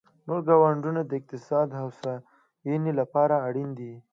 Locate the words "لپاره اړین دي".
2.99-3.93